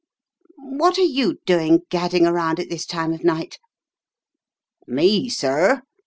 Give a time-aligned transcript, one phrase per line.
[0.57, 3.59] "What are you doing gadding around at this time of night?"
[4.87, 5.83] "Me, sir?"